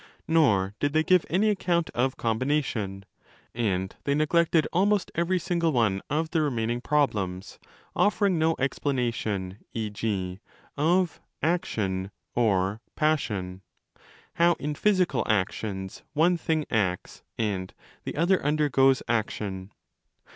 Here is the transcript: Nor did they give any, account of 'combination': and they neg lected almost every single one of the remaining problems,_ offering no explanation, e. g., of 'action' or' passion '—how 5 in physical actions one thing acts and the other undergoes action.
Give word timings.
Nor 0.27 0.73
did 0.79 0.93
they 0.93 1.03
give 1.03 1.27
any, 1.29 1.49
account 1.49 1.91
of 1.91 2.17
'combination': 2.17 3.05
and 3.53 3.95
they 4.03 4.15
neg 4.15 4.33
lected 4.33 4.67
almost 4.73 5.11
every 5.13 5.37
single 5.37 5.71
one 5.71 6.01
of 6.09 6.31
the 6.31 6.41
remaining 6.41 6.81
problems,_ 6.81 7.59
offering 7.95 8.39
no 8.39 8.55
explanation, 8.57 9.59
e. 9.75 9.91
g., 9.91 10.39
of 10.75 11.21
'action' 11.43 12.09
or' 12.33 12.81
passion 12.95 13.61
'—how 14.33 14.55
5 14.55 14.57
in 14.59 14.73
physical 14.73 15.23
actions 15.29 16.01
one 16.13 16.35
thing 16.35 16.65
acts 16.71 17.21
and 17.37 17.71
the 18.03 18.15
other 18.15 18.43
undergoes 18.43 19.03
action. 19.07 19.71